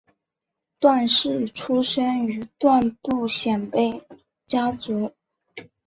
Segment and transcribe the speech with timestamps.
[0.79, 4.01] 段氏出身于段部鲜卑
[4.47, 5.11] 家族。